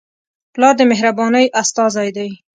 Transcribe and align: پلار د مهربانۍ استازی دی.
پلار 0.53 0.73
د 0.77 0.81
مهربانۍ 0.91 1.45
استازی 1.61 2.09
دی. 2.17 2.29